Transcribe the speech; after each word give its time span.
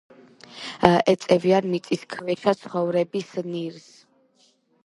ეწევიან 1.13 1.69
მიწისქვეშა 1.73 2.57
ცხოვრების 2.63 3.39
ნირს. 3.53 3.89